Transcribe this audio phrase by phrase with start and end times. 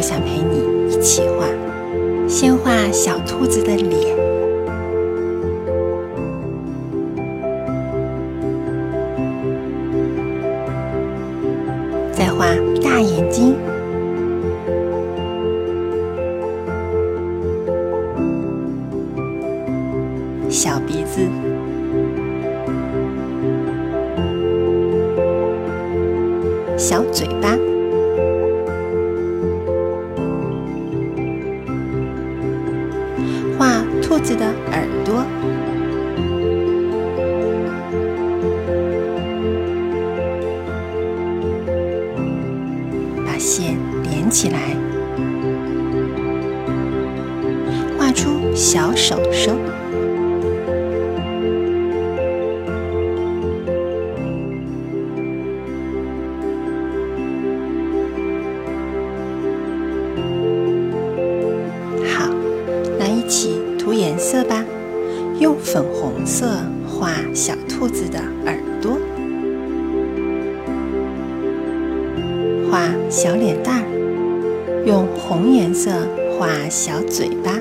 [0.00, 1.44] 我想陪你一起画。
[2.26, 4.16] 先画小兔子的脸，
[12.12, 12.46] 再画
[12.82, 13.54] 大眼睛、
[20.48, 21.20] 小鼻子。
[26.78, 27.54] 小嘴巴，
[34.10, 35.24] 兔子的耳朵，
[43.24, 44.76] 把线连起来，
[47.96, 49.52] 画出小手手。
[62.12, 62.28] 好，
[62.98, 63.59] 来一起
[63.90, 64.64] 涂颜色吧，
[65.40, 66.46] 用粉红色
[66.86, 68.96] 画小兔子的耳朵，
[72.70, 75.90] 画小脸蛋儿，用红颜色
[76.38, 77.58] 画小嘴巴。